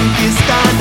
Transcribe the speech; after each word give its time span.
tem 0.00 0.14
que 0.14 0.79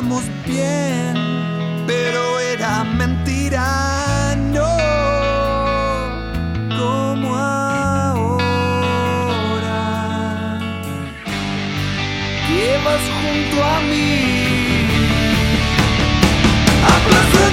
estábamos 0.00 0.24
bien, 0.46 1.14
pero 1.86 2.40
era 2.40 2.84
mentira, 2.84 4.34
no. 4.50 4.78
Como 6.74 7.36
ahora 7.36 8.18
llevas 12.48 13.02
junto 13.20 13.62
a 13.62 13.80
mí. 13.80 14.86
A 16.82 17.08
placer. 17.08 17.49